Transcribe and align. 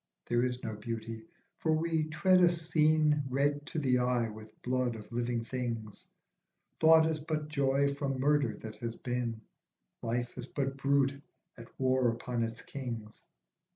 There 0.25 0.41
is 0.41 0.63
no 0.63 0.75
beauty, 0.75 1.27
for 1.59 1.73
we 1.73 2.05
tread 2.05 2.41
a 2.41 2.49
scene 2.49 3.21
Red 3.29 3.67
to 3.67 3.77
the 3.77 3.99
eye 3.99 4.29
with 4.29 4.59
blood 4.63 4.95
of 4.95 5.11
living 5.11 5.43
things; 5.43 6.07
Thought 6.79 7.05
is 7.05 7.19
but 7.19 7.49
joy 7.49 7.93
from 7.93 8.19
murder 8.19 8.55
that 8.63 8.77
has 8.77 8.95
been, 8.95 9.41
Life 10.01 10.39
is 10.39 10.47
but 10.47 10.75
brute 10.75 11.21
at 11.55 11.67
war 11.79 12.09
upon 12.09 12.41
its 12.41 12.63
kings. 12.63 13.21